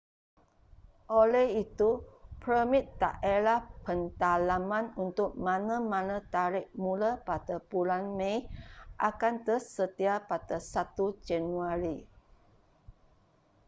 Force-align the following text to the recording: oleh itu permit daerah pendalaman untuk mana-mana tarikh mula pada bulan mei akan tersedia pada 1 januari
oleh 1.21 1.47
itu 1.63 1.89
permit 2.43 2.85
daerah 3.03 3.59
pendalaman 3.85 4.85
untuk 5.05 5.29
mana-mana 5.45 6.17
tarikh 6.33 6.67
mula 6.83 7.11
pada 7.29 7.55
bulan 7.71 8.03
mei 8.17 8.37
akan 9.09 9.33
tersedia 9.47 10.15
pada 10.31 10.57
1 10.57 10.73
januari 11.29 11.97